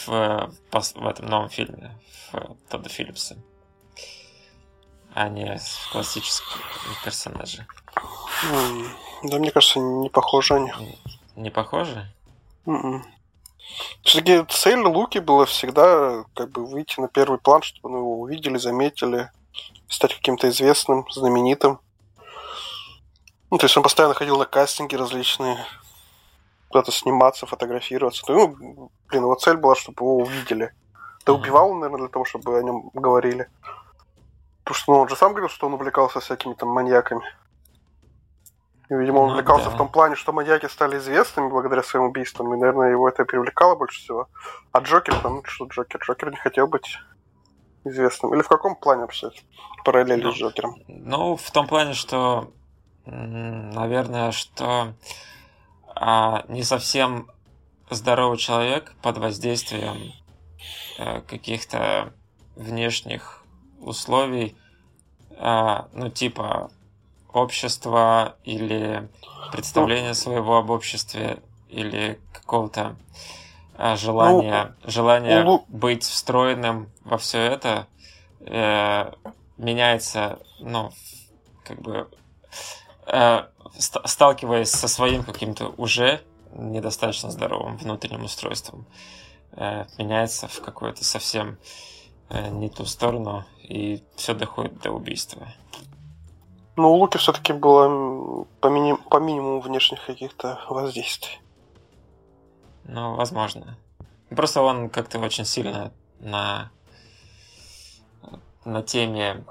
[0.06, 1.96] в, в этом новом фильме,
[2.30, 3.36] в Тодда Филлипса,
[5.14, 6.60] а не в классическом
[7.04, 7.66] персонаже.
[9.22, 10.72] Да, мне кажется, не похожи они.
[11.34, 12.12] Не похожи?
[14.02, 18.58] Все-таки цель Луки была всегда как бы выйти на первый план, чтобы ну, его увидели,
[18.58, 19.30] заметили,
[19.88, 21.80] стать каким-то известным, знаменитым.
[23.50, 25.58] Ну, то есть он постоянно ходил на кастинги различные,
[26.68, 28.24] куда-то сниматься, фотографироваться.
[28.28, 30.72] Ну, блин, его цель была, чтобы его увидели.
[31.24, 33.48] Да убивал он, наверное, для того, чтобы о нем говорили.
[34.64, 37.22] Потому что ну, он же сам говорил, что он увлекался всякими там маньяками.
[38.88, 39.70] И, видимо, он ну, увлекался да.
[39.70, 43.74] в том плане, что маньяки стали известными благодаря своим убийствам, и, наверное, его это привлекало
[43.74, 44.28] больше всего.
[44.72, 46.00] А Джокер, там, ну что Джокер?
[46.00, 46.98] Джокер не хотел быть
[47.84, 48.34] известным.
[48.34, 49.30] Или в каком плане вообще
[49.84, 50.76] параллели ну, с Джокером?
[50.86, 52.52] Ну, в том плане, что,
[53.04, 54.94] наверное, что
[55.94, 57.28] а, не совсем
[57.90, 60.12] здоровый человек под воздействием
[60.98, 62.12] а, каких-то
[62.54, 63.42] внешних
[63.80, 64.56] условий,
[65.38, 66.70] а, ну, типа
[67.36, 69.08] общества или
[69.52, 72.96] представления своего об обществе или какого-то
[73.96, 77.86] желания, ну, желания ну, быть встроенным во все это
[78.40, 79.12] э,
[79.58, 80.92] меняется, ну,
[81.64, 82.08] как бы
[83.06, 83.44] э,
[83.78, 86.22] сталкиваясь со своим каким-то уже
[86.52, 88.86] недостаточно здоровым внутренним устройством,
[89.52, 91.58] э, меняется в какую-то совсем
[92.28, 95.48] э, не ту сторону, и все доходит до убийства.
[96.76, 98.96] Ну, у Луки все-таки было по, мини...
[99.10, 101.40] по минимуму внешних каких-то воздействий.
[102.84, 103.76] Ну, возможно.
[104.28, 106.70] Просто он как-то очень сильно на,
[108.64, 109.44] на теме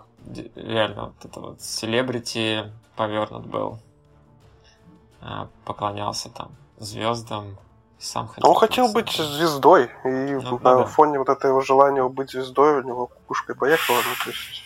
[0.56, 3.80] реально вот это вот селебрити повернут был.
[5.22, 7.58] А, поклонялся там звездам.
[7.98, 10.84] Сам хотел он хотел быть звездой, и ну, на да.
[10.86, 13.96] фоне вот этого желания быть звездой у него кукушкой поехала.
[13.96, 14.64] Ну, то есть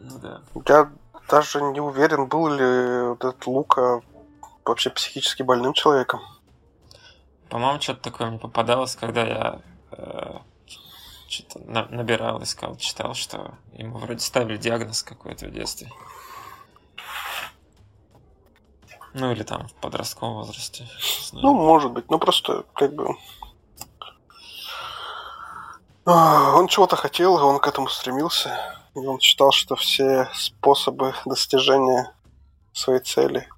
[0.00, 0.42] да.
[0.66, 0.90] Я
[1.28, 4.02] даже не уверен, был ли вот этот Лука
[4.64, 6.20] вообще психически больным человеком.
[7.48, 9.60] По-моему, что-то такое мне попадалось, когда я
[9.92, 10.38] э,
[11.28, 15.90] что-то на- набирал, искал, читал, что ему вроде ставили диагноз какой-то в детстве.
[19.12, 20.88] Ну или там в подростковом возрасте.
[21.32, 22.08] Ну, может быть.
[22.10, 23.16] Ну просто как бы
[26.04, 28.79] а, он чего-то хотел, он к этому стремился.
[28.94, 32.12] И он считал, что все способы достижения
[32.72, 33.48] своей цели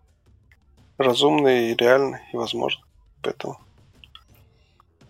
[0.98, 2.84] разумные и реальные и возможны.
[3.22, 3.60] Поэтому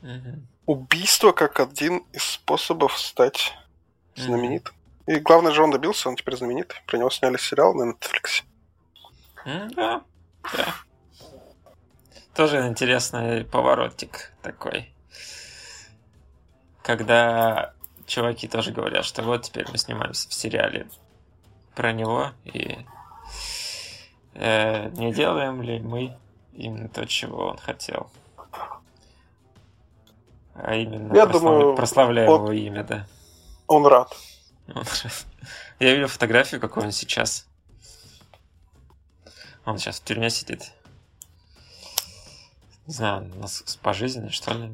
[0.03, 0.43] угу.
[0.67, 3.55] убийство как один из способов стать
[4.15, 4.75] знаменитым.
[5.07, 5.17] Угу.
[5.17, 6.79] И главное же он добился, он теперь знаменитый.
[6.87, 8.45] Про него сняли сериал на Netflix.
[9.45, 10.03] Да,
[10.57, 10.75] да.
[12.35, 14.93] Тоже интересный поворотик такой
[16.83, 17.73] когда
[18.13, 20.87] чуваки тоже говорят, что вот теперь мы снимаемся в сериале
[21.75, 22.85] про него, и
[24.35, 26.19] э, не делаем ли мы
[26.53, 28.11] именно то, чего он хотел.
[30.55, 31.43] А именно Я прослав...
[31.43, 32.43] думаю, прославляем он...
[32.43, 33.07] его имя, да.
[33.67, 34.15] Он рад.
[35.81, 37.49] Я видел фотографию, какой он сейчас.
[39.65, 40.73] Он сейчас в тюрьме сидит.
[42.87, 43.33] Не знаю,
[43.81, 44.71] по жизни, что ли.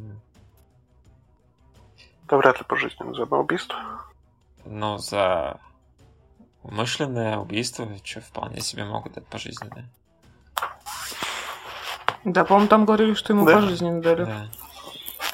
[2.28, 3.76] Да вряд ли пожизненно за одно убийство.
[4.66, 5.58] Ну, за
[6.62, 9.88] умышленное убийство, что вполне себе могут дать пожизненное.
[12.24, 13.54] Да, по-моему, там говорили, что ему да?
[13.54, 14.24] пожизненно дали.
[14.24, 14.46] Да.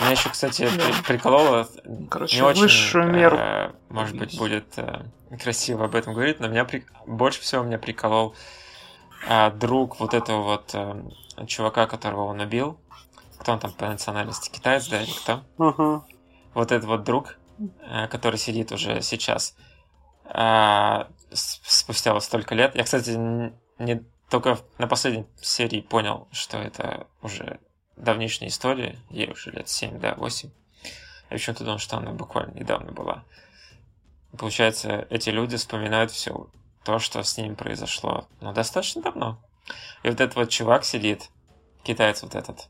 [0.01, 0.85] Меня еще, кстати, да.
[0.85, 1.69] при- прикололо.
[2.09, 3.37] Короче, не очень, высшую меру.
[3.39, 5.03] Э, может быть, будет э,
[5.42, 6.85] красиво об этом говорить, но меня при...
[7.07, 8.37] больше всего меня приколол
[9.29, 11.03] э, друг вот этого вот э,
[11.47, 12.79] чувака, которого он убил.
[13.38, 14.51] Кто он там по национальности?
[14.51, 15.42] Китаец, да, или кто?
[15.59, 16.05] Угу
[16.55, 19.57] вот этот вот друг, э, который сидит уже сейчас,
[20.25, 22.75] э, спустя вот столько лет.
[22.75, 23.11] Я, кстати,
[23.79, 27.61] не только на последней серии понял, что это уже
[27.96, 30.50] давнишняя история, ей уже лет 7, да, 8.
[31.31, 33.25] Я почему-то думал, что она буквально недавно была.
[34.37, 36.48] Получается, эти люди вспоминают все
[36.85, 39.40] то, что с ними произошло, ну, достаточно давно.
[40.02, 41.31] И вот этот вот чувак сидит,
[41.83, 42.69] китаец вот этот,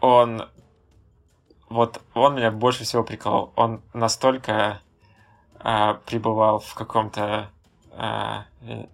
[0.00, 0.48] он
[1.72, 3.52] вот он меня больше всего приколол.
[3.56, 4.80] Он настолько
[5.58, 7.50] а, пребывал в каком-то
[7.92, 8.86] а, в,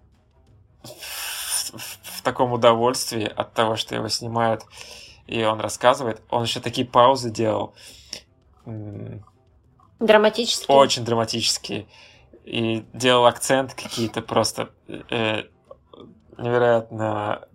[0.83, 4.63] в, в таком удовольствии от того, что его снимают,
[5.27, 6.21] и он рассказывает.
[6.29, 7.73] Он еще такие паузы делал.
[9.99, 10.77] Драматические.
[10.77, 11.87] Очень драматические.
[12.45, 15.43] И делал акцент какие-то просто э,
[16.37, 17.47] невероятно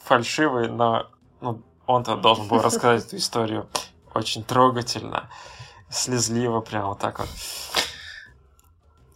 [0.00, 1.06] фальшивые, но
[1.40, 3.68] ну, он-то должен был рассказать эту историю
[4.14, 5.28] очень трогательно,
[5.90, 7.28] слезливо, прям вот так вот.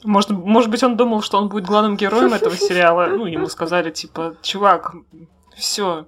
[0.04, 3.06] Может, может быть, он думал, что он будет главным героем этого сериала.
[3.06, 4.94] Ну, ему сказали, типа, чувак,
[5.56, 6.06] все,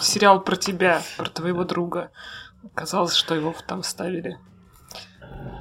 [0.00, 2.10] сериал про тебя, про твоего друга.
[2.74, 4.38] Казалось, что его там ставили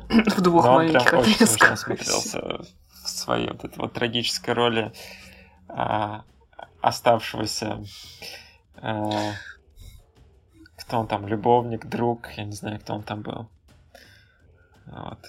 [0.09, 1.79] в двух Но маленьких он прям очень отрезках.
[1.79, 2.61] смотрелся
[3.03, 4.93] в своей вот этой вот трагической роли
[5.67, 6.23] а,
[6.81, 7.83] оставшегося
[8.75, 9.31] а,
[10.81, 13.49] кто он там, любовник, друг, я не знаю, кто он там был.
[14.87, 15.19] Вот.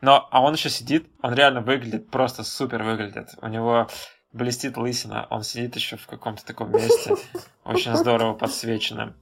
[0.00, 3.34] Но, а он еще сидит, он реально выглядит, просто супер выглядит.
[3.40, 3.88] У него
[4.32, 7.14] блестит лысина, он сидит еще в каком-то таком месте,
[7.64, 9.14] очень здорово подсвеченном.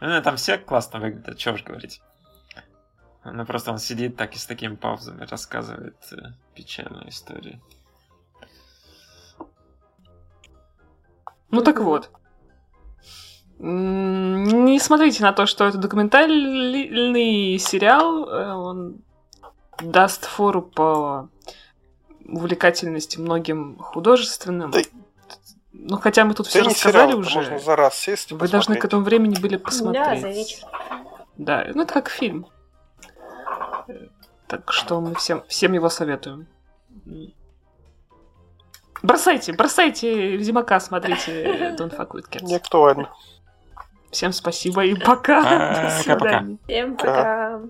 [0.00, 2.02] Ну, там все классно выглядят, что уж говорить.
[3.24, 6.16] Ну, просто он сидит так и с такими паузами рассказывает э,
[6.54, 7.60] печальную историю.
[11.50, 12.10] Ну так вот.
[13.58, 18.28] Не смотрите на то, что это документальный сериал.
[18.28, 18.96] э, Он
[19.80, 21.28] даст фору по
[22.26, 24.70] увлекательности многим художественным.
[24.70, 24.80] Да-
[25.72, 27.38] Ну, хотя мы тут Да все рассказали сериал, уже.
[27.38, 28.84] можно за раз сесть и Вы должны к посмотреть.
[28.84, 30.20] этому времени были Да, посмотреть.
[30.20, 30.58] за вечер.
[31.36, 32.46] Да, ну это как фильм.
[33.88, 34.08] Э,
[34.46, 36.46] Так что мы всем, всем его советуем.
[39.02, 42.44] Бросайте, бросайте Ведьмака, смотрите Don't Fuck With Cats.
[42.44, 43.10] Не актуально.
[44.14, 45.42] Всем спасибо и пока.
[45.42, 45.90] До Пока-пока.
[45.90, 46.58] свидания.
[46.66, 47.60] Всем пока.